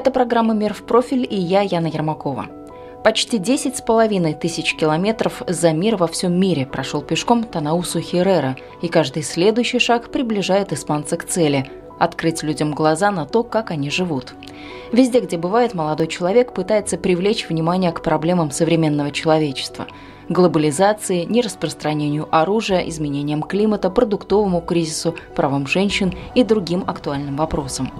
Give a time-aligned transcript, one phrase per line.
[0.00, 2.46] Это программа «Мир в профиль» и я, Яна Ермакова.
[3.04, 8.56] Почти 10 с половиной тысяч километров за мир во всем мире прошел пешком Танаусу Херера,
[8.80, 13.90] и каждый следующий шаг приближает испанца к цели– открыть людям глаза на то, как они
[13.90, 14.32] живут.
[14.90, 19.86] Везде, где бывает, молодой человек пытается привлечь внимание к проблемам современного человечества–
[20.30, 27.92] глобализации, нераспространению оружия, изменениям климата, продуктовому кризису, правам женщин и другим актуальным вопросам.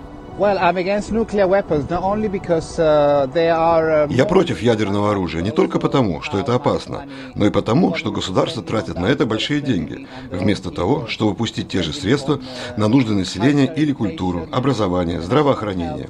[4.08, 8.62] Я против ядерного оружия не только потому, что это опасно, но и потому, что государство
[8.62, 12.40] тратит на это большие деньги, вместо того, чтобы пустить те же средства
[12.78, 16.08] на нужды населения или культуру, образование, здравоохранение.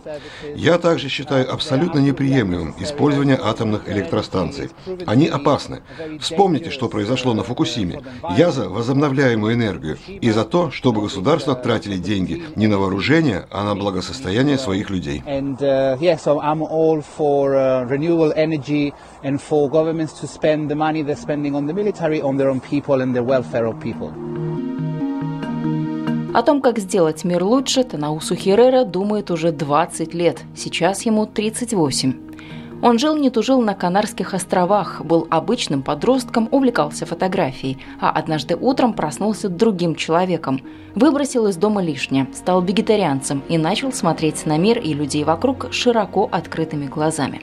[0.54, 4.70] Я также считаю абсолютно неприемлемым использование атомных электростанций.
[5.06, 5.82] Они опасны.
[6.20, 8.00] Вспомните, что произошло на Фукусиме.
[8.36, 13.64] Я за возобновляемую энергию и за то, чтобы государства тратили деньги не на вооружение, а
[13.64, 15.22] на благосостояние благосостояние своих людей.
[15.26, 15.98] Uh, uh.
[26.32, 30.42] О том, как сделать мир лучше, Танаусу Херера думает уже 20 лет.
[30.54, 32.14] Сейчас ему 38.
[32.82, 38.94] Он жил не тужил на Канарских островах, был обычным подростком, увлекался фотографией, а однажды утром
[38.94, 40.62] проснулся другим человеком.
[40.94, 46.28] Выбросил из дома лишнее, стал вегетарианцем и начал смотреть на мир и людей вокруг широко
[46.32, 47.42] открытыми глазами.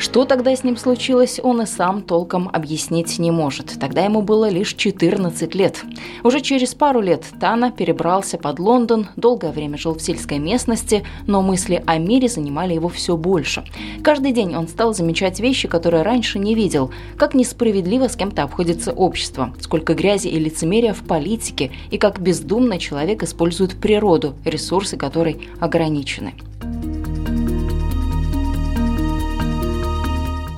[0.00, 3.78] Что тогда с ним случилось, он и сам толком объяснить не может.
[3.78, 5.84] Тогда ему было лишь 14 лет.
[6.24, 11.42] Уже через пару лет Тана перебрался под Лондон, долгое время жил в сельской местности, но
[11.42, 13.62] мысли о мире занимали его все больше.
[14.02, 18.92] Каждый день он стал замечать вещи, которые раньше не видел, как несправедливо с кем-то обходится
[18.92, 25.50] общество, сколько грязи и лицемерия в политике, и как бездумно человек использует природу, ресурсы которой
[25.60, 26.32] ограничены.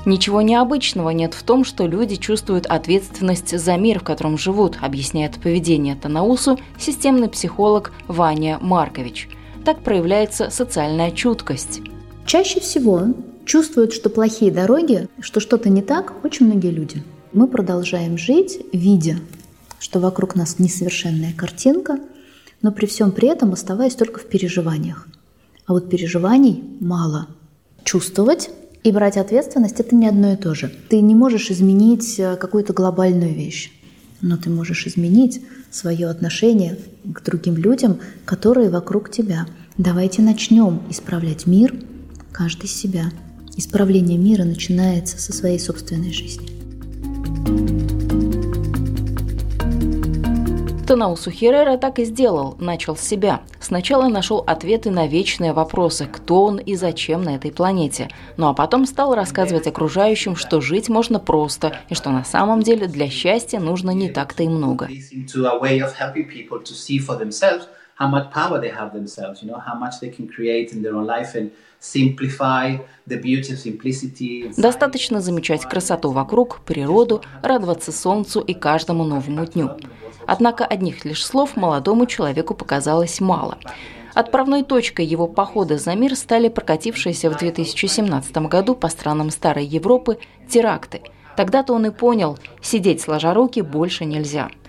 [0.05, 5.41] Ничего необычного нет в том, что люди чувствуют ответственность за мир, в котором живут, объясняет
[5.41, 9.29] поведение Танаусу системный психолог Ваня Маркович.
[9.65, 11.83] Так проявляется социальная чуткость.
[12.27, 13.15] Чаще всего
[13.45, 17.05] чувствуют, что плохие дороги, что что-то не так, очень многие люди.
[17.33, 19.19] Мы продолжаем жить, видя,
[19.79, 22.01] что вокруг нас несовершенная картинка,
[22.61, 25.07] но при всем при этом оставаясь только в переживаниях.
[25.67, 27.29] А вот переживаний мало.
[27.85, 28.51] Чувствовать
[28.83, 30.73] и брать ответственность– это не одно и то же.
[30.89, 33.71] Ты не можешь изменить э, какую-то глобальную вещь,
[34.21, 39.47] но ты можешь изменить свое отношение к другим людям, которые вокруг тебя.
[39.79, 41.75] Давайте начнем исправлять мир,
[42.33, 43.13] каждый себя.
[43.57, 46.62] Исправление мира начинается со своей собственной жизни.
[50.93, 53.41] Танаусу Херера так и сделал, начал с себя.
[53.61, 58.11] Сначала нашел ответы на вечные вопросы, кто он и зачем на этой планете.
[58.37, 62.89] Ну а потом стал рассказывать окружающим, что жить можно просто, и что на самом деле
[62.89, 64.91] для счастья нужно не так-то и много.
[67.99, 70.95] How much power they have themselves, you know, how much they can create in their
[70.95, 71.51] own life and
[74.57, 79.71] Достаточно замечать красоту вокруг, природу, радоваться солнцу и каждому новому дню.
[80.25, 83.59] Однако одних лишь слов молодому человеку показалось мало.
[84.15, 90.19] Отправной точкой его похода за мир стали прокатившиеся в 2017 году по странам Старой Европы
[90.49, 91.01] теракты.
[91.37, 94.51] Тогда-то он и понял, сидеть сложа руки больше нельзя–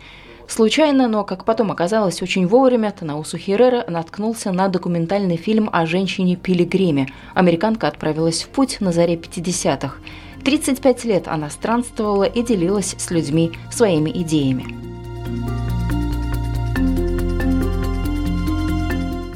[0.47, 7.07] Случайно, но, как потом оказалось, очень вовремя Танаусу Херрера наткнулся на документальный фильм о женщине-пилигриме.
[7.33, 9.95] Американка отправилась в путь на заре 50-х.
[10.44, 14.65] 35 лет она странствовала и делилась с людьми своими идеями.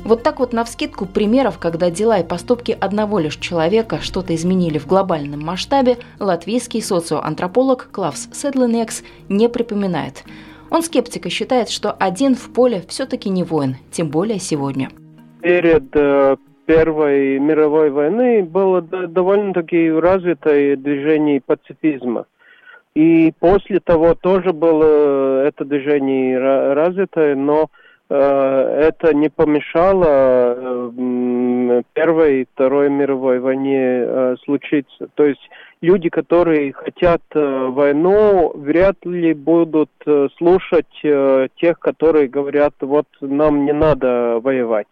[0.03, 4.87] Вот так вот навскидку примеров, когда дела и поступки одного лишь человека что-то изменили в
[4.87, 10.23] глобальном масштабе, латвийский социоантрополог Клавс Седленекс не припоминает–
[10.69, 14.89] он скептик и считает, что один в поле все-таки не воин, тем более сегодня.
[15.41, 22.25] Перед э, Первой мировой войны было довольно-таки развитое движение пацифизма.
[22.93, 27.69] И после того тоже было это движение развитое, но
[28.09, 35.07] э, это не помешало э, Первой и Второй мировой войне э, случится.
[35.13, 35.49] То есть
[35.81, 43.07] люди, которые хотят э, войну, вряд ли будут э, слушать э, тех, которые говорят, вот
[43.21, 44.88] нам не надо воевать.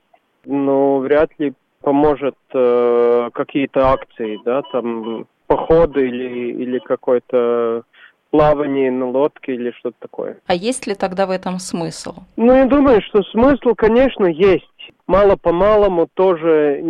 [0.45, 7.83] Но вряд ли поможет э, какие-то акции, да, там походы или, или какой-то
[8.31, 10.37] плавание на лодке или что-то такое.
[10.47, 12.15] А есть ли тогда в этом смысл?
[12.35, 14.65] Ну, я думаю, что смысл, конечно, есть.
[15.07, 16.81] Мало-помалому тоже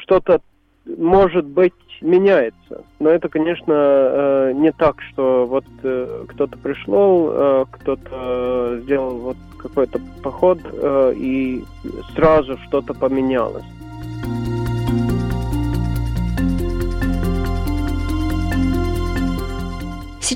[0.00, 0.40] что-то,
[0.86, 2.84] может быть, меняется.
[2.98, 9.36] Но это, конечно, э, не так, что вот э, кто-то пришел, э, кто-то сделал вот
[9.58, 10.60] какой-то поход,
[11.16, 11.64] и
[12.14, 13.64] сразу что-то поменялось.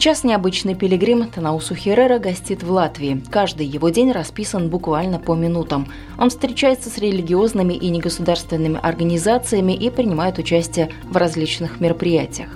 [0.00, 3.22] Сейчас необычный пилигрим Танаусу Херера гостит в Латвии.
[3.30, 5.88] Каждый его день расписан буквально по минутам.
[6.16, 12.48] Он встречается с религиозными и негосударственными организациями и принимает участие в различных мероприятиях.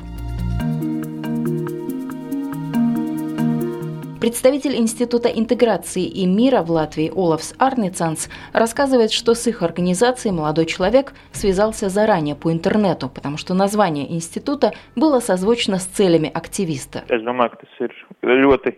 [4.25, 10.65] Представитель Института интеграции и мира в Латвии Олафс Арницанс рассказывает, что с их организацией молодой
[10.65, 17.05] человек связался заранее по интернету, потому что название института было созвучно с целями активиста.
[17.11, 17.93] Domāju, ka tas ir
[18.25, 18.73] ļoti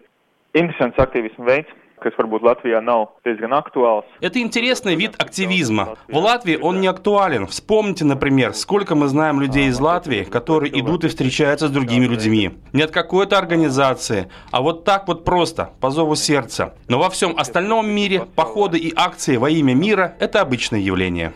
[0.58, 0.98] interesants
[4.20, 5.96] Это интересный вид активизма.
[6.08, 7.46] В Латвии он не актуален.
[7.46, 12.52] Вспомните, например, сколько мы знаем людей из Латвии, которые идут и встречаются с другими людьми.
[12.72, 16.74] Не от какой-то организации, а вот так вот просто, по зову сердца.
[16.88, 21.32] Но во всем остальном мире походы и акции во имя мира– это обычное явление.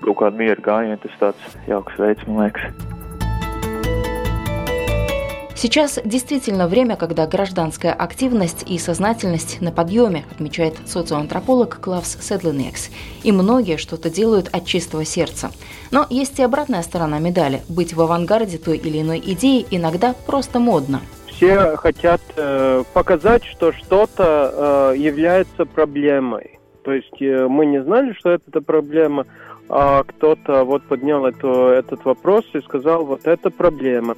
[5.63, 12.89] Сейчас действительно время, когда гражданская активность и сознательность на подъеме, отмечает социоантрополог Клавс Седленекс.
[13.25, 15.51] И многие что-то делают от чистого сердца.
[15.91, 17.61] Но есть и обратная сторона медали.
[17.69, 21.03] Быть в авангарде той или иной идеи иногда просто модно.
[21.27, 26.59] Все хотят э, показать, что что-то э, является проблемой.
[26.85, 29.27] То есть э, мы не знали, что это проблема,
[29.69, 34.17] а кто-то вот поднял эту, этот вопрос и сказал, вот это проблема.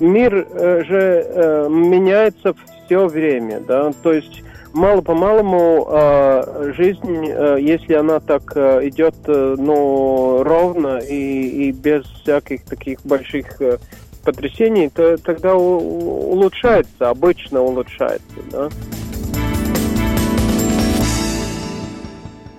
[0.00, 2.54] Мир э, же э, меняется
[2.86, 4.42] все время, да, то есть
[4.72, 12.64] мало-помалому э, жизнь, э, если она так идет, э, ну, ровно и, и без всяких
[12.64, 13.60] таких больших
[14.24, 18.68] потрясений, то тогда улучшается, обычно улучшается, да.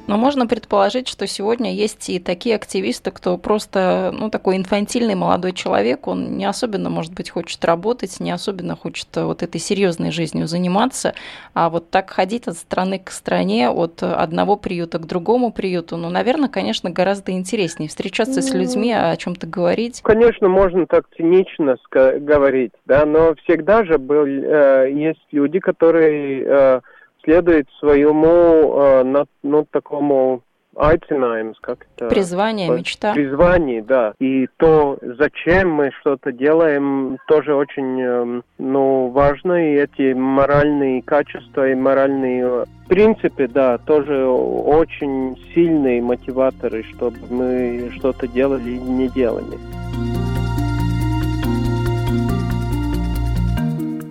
[0.09, 5.51] Но можно предположить, что сегодня есть и такие активисты, кто просто, ну, такой инфантильный молодой
[5.51, 10.47] человек, он не особенно, может быть, хочет работать, не особенно хочет вот этой серьезной жизнью
[10.47, 11.13] заниматься,
[11.53, 16.09] а вот так ходить от страны к стране, от одного приюта к другому приюту, ну,
[16.09, 17.87] наверное, конечно, гораздо интереснее.
[17.87, 20.01] Встречаться с людьми, о чем-то говорить.
[20.01, 26.81] Конечно, можно так цинично говорить, да, но всегда же был, э, есть люди, которые э,
[27.23, 30.41] следует своему э, ну, такому
[30.75, 32.07] aicinājums, как это?
[32.09, 33.13] Призвание, мечта.
[33.13, 34.13] Призвание, да.
[34.19, 39.53] И то, зачем мы что-то делаем, тоже очень, э, ну, важно.
[39.53, 48.27] И эти моральные качества и моральные принципы, да, тоже очень сильные мотиваторы, чтобы мы что-то
[48.27, 49.57] делали и не делали.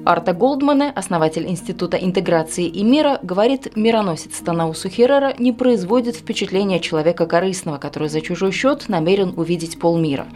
[0.08, 7.26] Арта Голдмане, основатель Института интеграции и мира, говорит, мироносец Танаусу Херера не производит впечатления человека
[7.26, 10.26] корыстного, который за чужой счет намерен увидеть полмира.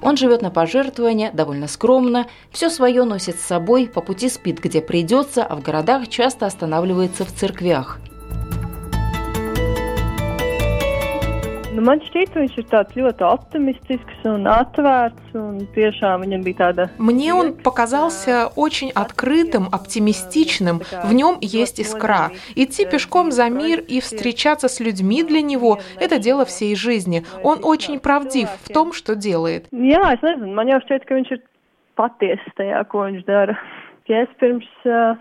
[0.00, 4.80] Он живет на пожертвования, довольно скромно, все свое носит с собой, по пути спит, где
[4.80, 8.00] придется, а в городах часто останавливается в церквях.
[11.78, 16.86] Nu, man šķiet, viņš ir tāds ļoti optimistisks un atvērts, un tiešām viņam bija tāda...
[16.98, 22.32] Мне он показался очень открытым, оптимистичным, в нем есть искра.
[22.56, 27.22] Идти пешком за мир и встречаться с людьми для него– это дело всей жизни.
[27.44, 29.68] Он очень правдив в том, что делает.
[29.70, 31.44] Jā, es nezinu, man jau šķiet, ka viņš ir
[31.94, 33.54] patiesa tajā, ko viņš dara.
[34.10, 35.14] Ja es pirms uh,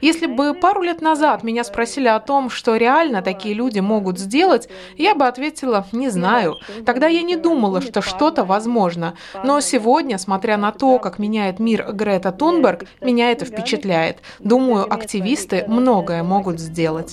[0.00, 4.68] если бы пару лет назад меня спросили о том, что реально такие люди могут сделать,
[4.96, 6.56] я бы ответила «не знаю».
[6.84, 9.14] Тогда я не думала, что что-то возможно.
[9.44, 14.18] Но сегодня, смотря на то, как меняет мир Грета Тунберг, меня это впечатляет.
[14.40, 17.12] Думаю, активисты многое могут сделать.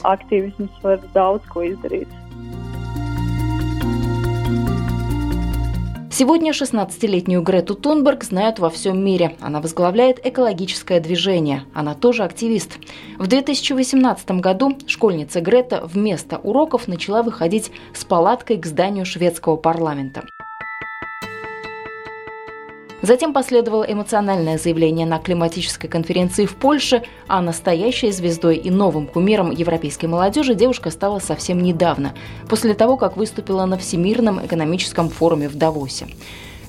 [6.20, 9.38] Сегодня 16-летнюю Грету Тунберг знают во всем мире.
[9.40, 11.64] Она возглавляет экологическое движение.
[11.74, 12.78] Она тоже активист.
[13.18, 20.26] В 2018 году школьница Грета вместо уроков начала выходить с палаткой к зданию шведского парламента.
[23.02, 29.52] Затем последовало эмоциональное заявление на климатической конференции в Польше, а настоящей звездой и новым кумиром
[29.52, 32.14] европейской молодежи девушка стала совсем недавно,
[32.50, 36.08] после того, как выступила на Всемирном экономическом форуме в Давосе.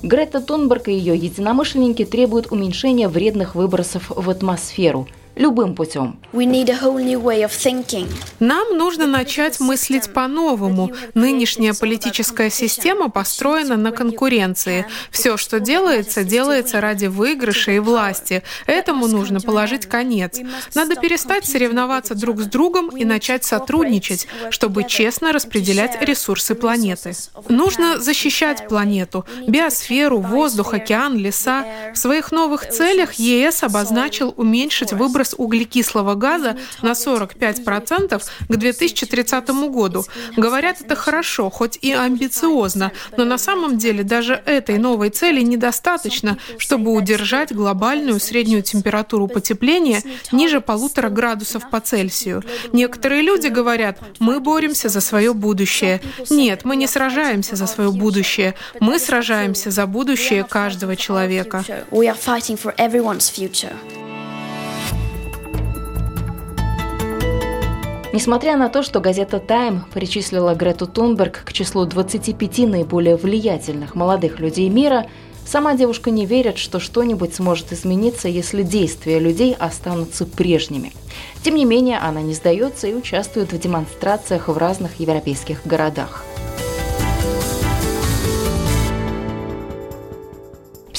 [0.03, 6.19] Грета Тунберг и ее единомышленники требуют уменьшения вредных выбросов в атмосферу– любым путем.
[8.39, 10.91] Нам нужно начать мыслить по-новому.
[11.13, 14.85] Нынешняя политическая система построена на конкуренции.
[15.09, 18.43] Все, что делается, делается ради выигрыша и власти.
[18.65, 20.39] Этому нужно положить конец.
[20.75, 27.13] Надо перестать соревноваться друг с другом и начать сотрудничать, чтобы честно распределять ресурсы планеты.
[27.49, 31.65] Нужно защищать планету, биосферу, воздух, океан, леса.
[31.93, 39.49] В своих новых целях ЕС обозначил уменьшить выброс выброс углекислого газа на 45% к 2030
[39.69, 40.05] году.
[40.37, 46.37] Говорят, это хорошо, хоть и амбициозно, но на самом деле даже этой новой цели недостаточно,
[46.57, 50.01] чтобы удержать глобальную среднюю температуру потепления
[50.31, 52.43] ниже полутора градусов по Цельсию.
[52.73, 56.01] Некоторые люди говорят, мы боремся за свое будущее.
[56.29, 61.63] Нет, мы не сражаемся за свое будущее, мы сражаемся за будущее каждого человека.
[68.13, 74.41] Несмотря на то, что газета «Тайм» причислила Грету Тунберг к числу 25 наиболее влиятельных молодых
[74.41, 75.07] людей мира,
[75.45, 80.91] сама девушка не верит, что что-нибудь сможет измениться, если действия людей останутся прежними.
[81.41, 86.25] Тем не менее, она не сдается и участвует в демонстрациях в разных европейских городах.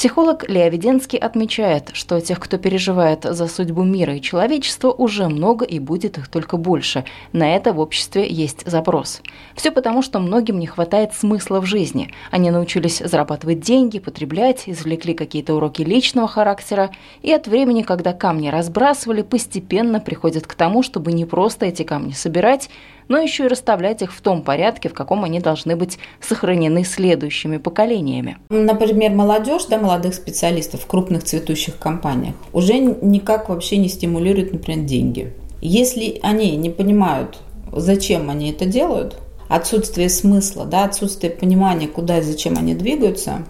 [0.03, 5.63] Психолог Лео Веденский отмечает, что тех, кто переживает за судьбу мира и человечества, уже много
[5.63, 7.05] и будет их только больше.
[7.31, 9.21] На это в обществе есть запрос.
[9.55, 12.11] Все потому, что многим не хватает смысла в жизни.
[12.31, 16.91] Они научились зарабатывать деньги, потреблять, извлекли какие-то уроки личного характера,
[17.21, 22.11] и от времени, когда камни разбрасывали, постепенно приходят к тому, чтобы не просто эти камни
[22.11, 22.69] собирать,
[23.07, 27.57] но еще и расставлять их в том порядке, в каком они должны быть сохранены следующими
[27.57, 28.37] поколениями.
[28.49, 34.85] Например, молодежь, да, молодых специалистов в крупных цветущих компаниях уже никак вообще не стимулирует, например,
[34.85, 35.33] деньги.
[35.61, 37.39] Если они не понимают,
[37.71, 39.17] зачем они это делают,
[39.47, 43.45] отсутствие смысла, да, отсутствие понимания, куда и зачем они двигаются,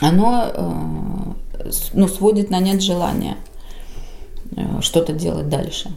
[0.00, 3.36] оно э, ну, сводит на нет желания
[4.56, 5.90] э, что-то делать дальше.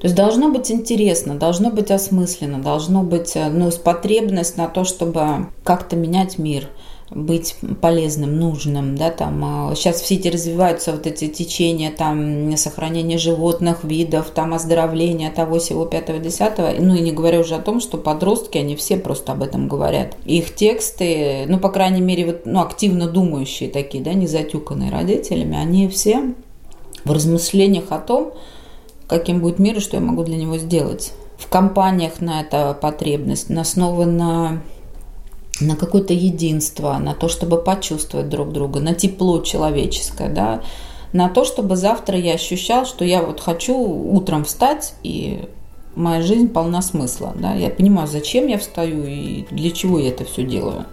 [0.00, 4.84] То есть должно быть интересно, должно быть осмысленно, должно быть э, ну, потребность на то,
[4.84, 6.68] чтобы как-то менять мир
[7.10, 13.84] быть полезным, нужным, да, там сейчас все эти развиваются вот эти течения там сохранения животных,
[13.84, 17.96] видов, там оздоровления того всего пятого десятого, ну и не говоря уже о том, что
[17.96, 20.16] подростки, они все просто об этом говорят.
[20.24, 25.56] Их тексты, ну по крайней мере вот, ну активно думающие такие, да, не затюканные родителями,
[25.56, 26.34] они все
[27.04, 28.32] в размышлениях о том,
[29.08, 31.12] каким будет мир и что я могу для него сделать.
[31.38, 34.62] В компаниях на это потребность, на основа на
[35.60, 40.62] на какое-то единство, на то, чтобы почувствовать друг друга, на тепло человеческое, да,
[41.12, 45.48] на то, чтобы завтра я ощущал, что я вот хочу утром встать и
[45.94, 50.24] моя жизнь полна смысла, да, я понимаю, зачем я встаю и для чего я это
[50.24, 50.84] все делаю.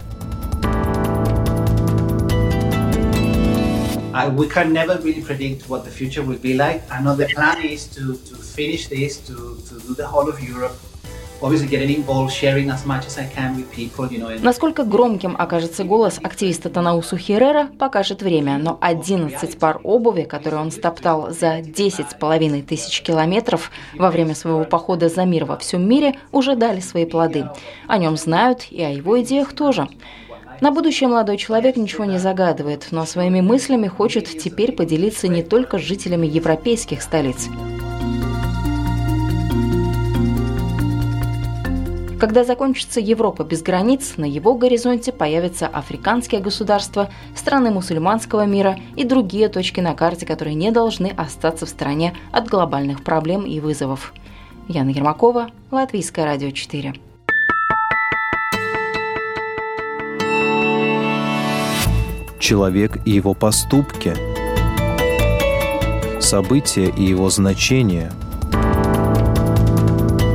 [4.14, 6.82] I, we can never really predict what the future will be like.
[6.88, 10.40] I know the plan is to, to finish this, to, to do the whole of
[10.40, 10.76] Europe.
[14.40, 20.70] Насколько громким окажется голос активиста Танаусу Херера, покажет время, но 11 пар обуви, которые он
[20.70, 25.86] стоптал за 10 с половиной тысяч километров во время своего похода за мир во всем
[25.86, 27.50] мире, уже дали свои плоды.
[27.88, 29.88] О нем знают и о его идеях тоже.
[30.60, 35.78] На будущее молодой человек ничего не загадывает, но своими мыслями хочет теперь поделиться не только
[35.78, 37.48] с жителями европейских столиц.
[42.20, 49.04] Когда закончится Европа без границ, на его горизонте появятся африканские государства, страны мусульманского мира и
[49.04, 54.14] другие точки на карте, которые не должны остаться в стороне от глобальных проблем и вызовов.
[54.68, 56.94] Яна Ермакова, Латвийское радио 4.
[62.44, 64.14] Человек и его поступки,
[66.20, 68.12] события и его значения.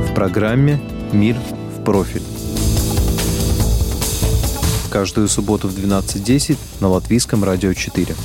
[0.08, 0.80] В программе
[1.12, 1.36] «Мир
[1.76, 2.24] в профиль».
[4.90, 8.16] каждую субботу в 12.10 на Латвийском радио 4.